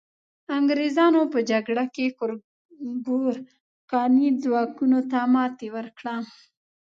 انګریزانو 0.57 1.21
په 1.33 1.39
جګړه 1.51 1.85
کې 1.95 2.05
ګورکاني 3.05 4.29
ځواکونو 4.43 4.99
ته 5.11 5.19
ماتي 5.33 5.67
ورکړه. 5.75 6.15